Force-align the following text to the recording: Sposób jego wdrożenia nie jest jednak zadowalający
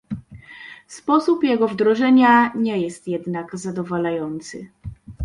Sposób 0.87 1.43
jego 1.43 1.67
wdrożenia 1.67 2.53
nie 2.55 2.77
jest 2.81 3.07
jednak 3.07 3.57
zadowalający 3.57 4.69